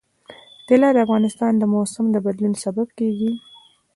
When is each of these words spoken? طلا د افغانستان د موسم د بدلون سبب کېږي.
طلا 0.67 0.89
د 0.93 0.97
افغانستان 1.05 1.53
د 1.57 1.63
موسم 1.73 2.05
د 2.11 2.17
بدلون 2.25 2.53
سبب 2.63 2.87
کېږي. 2.99 3.31